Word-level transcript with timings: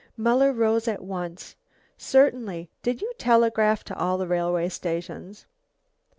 Muller 0.17 0.51
rose 0.51 0.87
at 0.87 1.03
once. 1.03 1.55
"Certainly. 1.95 2.71
Did 2.81 3.03
you 3.03 3.13
telegraph 3.19 3.83
to 3.83 3.95
all 3.95 4.17
the 4.17 4.25
railway 4.25 4.67
stations?" 4.67 5.45